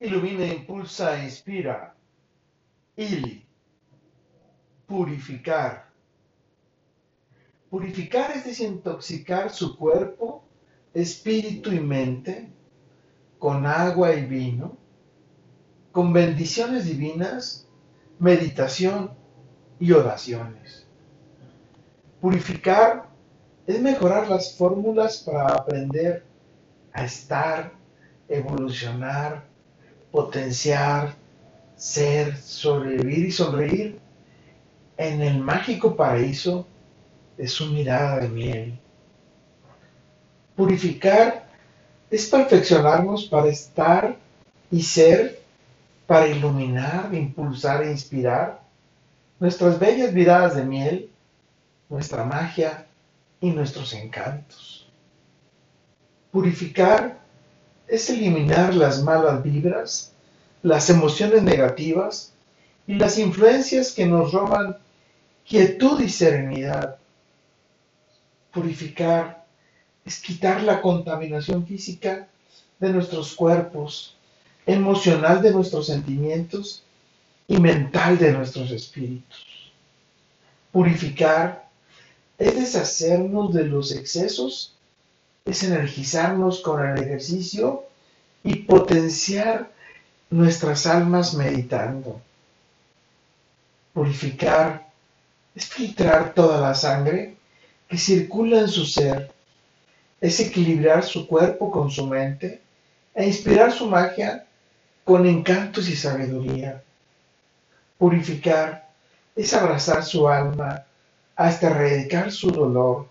[0.00, 1.94] Ilumina, impulsa, inspira.
[2.96, 3.46] Ili.
[4.86, 5.86] Purificar.
[7.70, 10.44] Purificar es desintoxicar su cuerpo,
[10.94, 12.50] espíritu y mente
[13.38, 14.76] con agua y vino,
[15.92, 17.68] con bendiciones divinas,
[18.18, 19.10] meditación
[19.78, 20.86] y oraciones.
[22.20, 23.10] Purificar
[23.66, 26.24] es mejorar las fórmulas para aprender
[26.92, 27.72] a estar,
[28.28, 29.44] evolucionar,
[30.10, 31.14] potenciar,
[31.76, 33.98] ser, sobrevivir y sonreír
[34.96, 36.66] en el mágico paraíso
[37.36, 38.78] de su mirada de miel.
[40.54, 41.46] Purificar
[42.10, 44.16] es perfeccionarnos para estar
[44.70, 45.42] y ser,
[46.06, 48.62] para iluminar, impulsar e inspirar
[49.38, 51.10] nuestras bellas miradas de miel,
[51.88, 52.86] nuestra magia
[53.40, 54.88] y nuestros encantos.
[56.30, 57.25] Purificar
[57.88, 60.12] es eliminar las malas vibras,
[60.62, 62.32] las emociones negativas
[62.86, 64.76] y las influencias que nos roban
[65.46, 66.96] quietud y serenidad.
[68.52, 69.44] Purificar
[70.04, 72.28] es quitar la contaminación física
[72.78, 74.16] de nuestros cuerpos,
[74.66, 76.82] emocional de nuestros sentimientos
[77.48, 79.72] y mental de nuestros espíritus.
[80.72, 81.68] Purificar
[82.38, 84.75] es deshacernos de los excesos,
[85.46, 87.84] es energizarnos con el ejercicio
[88.42, 89.70] y potenciar
[90.28, 92.20] nuestras almas meditando.
[93.94, 94.88] Purificar
[95.54, 97.36] es filtrar toda la sangre
[97.88, 99.32] que circula en su ser,
[100.20, 102.60] es equilibrar su cuerpo con su mente
[103.14, 104.44] e inspirar su magia
[105.04, 106.82] con encantos y sabiduría.
[107.96, 108.88] Purificar
[109.36, 110.84] es abrazar su alma
[111.36, 113.08] hasta erradicar su dolor,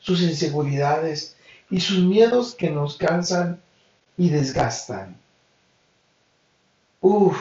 [0.00, 1.36] sus inseguridades
[1.70, 3.60] y sus miedos que nos cansan
[4.16, 5.16] y desgastan.
[7.00, 7.36] Uf,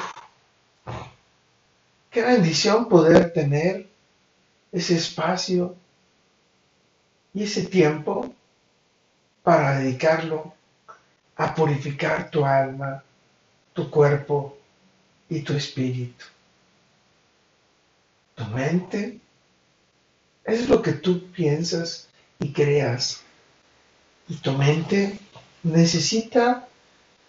[2.10, 3.88] qué bendición poder tener
[4.72, 5.76] ese espacio
[7.34, 8.34] y ese tiempo
[9.44, 10.54] para dedicarlo
[11.36, 13.04] a purificar tu alma,
[13.74, 14.58] tu cuerpo
[15.30, 16.26] y tu espíritu.
[18.36, 19.20] Tu mente
[20.44, 22.08] es lo que tú piensas
[22.40, 23.24] y creas.
[24.28, 25.20] Y tu mente
[25.64, 26.68] necesita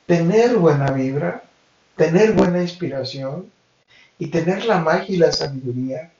[0.06, 1.44] tener buena vibra,
[1.96, 3.50] tener buena inspiración
[4.18, 6.12] y tener la magia y la sabiduría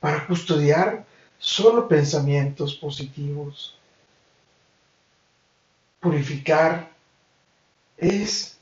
[0.00, 1.04] para custodiar
[1.38, 3.76] solo pensamientos positivos.
[6.00, 6.90] Purificar
[7.96, 8.58] es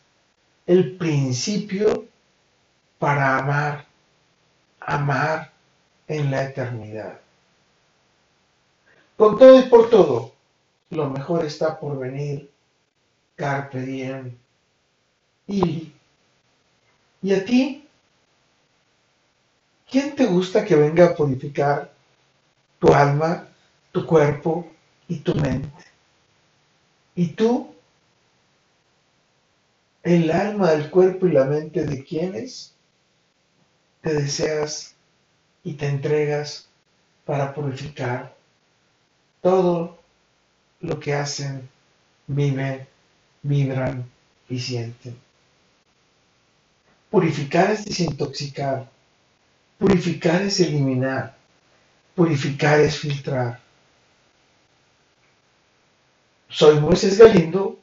[0.66, 2.06] el principio
[2.98, 3.86] para amar,
[4.80, 5.52] amar
[6.08, 7.20] en la eternidad.
[9.16, 10.33] Con todo y por todo,
[10.90, 12.50] lo mejor está por venir.
[13.36, 14.36] Carpe diem.
[15.46, 15.92] Y,
[17.22, 17.88] ¿Y a ti?
[19.90, 21.90] ¿Quién te gusta que venga a purificar
[22.78, 23.48] tu alma,
[23.92, 24.66] tu cuerpo
[25.08, 25.84] y tu mente?
[27.14, 27.74] ¿Y tú?
[30.02, 32.74] ¿El alma, el cuerpo y la mente de quienes
[34.02, 34.94] te deseas
[35.64, 36.68] y te entregas
[37.24, 38.36] para purificar
[39.40, 39.98] todo
[40.84, 41.68] lo que hacen,
[42.26, 42.86] viven,
[43.42, 44.04] vibran
[44.48, 45.18] y sienten.
[47.10, 48.90] Purificar es desintoxicar,
[49.78, 51.36] purificar es eliminar,
[52.14, 53.60] purificar es filtrar.
[56.48, 57.78] Soy Moisés Galindo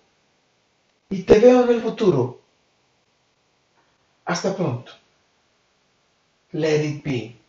[1.09, 2.39] y te veo en el futuro.
[4.25, 4.91] Hasta pronto.
[6.53, 7.40] Let it be.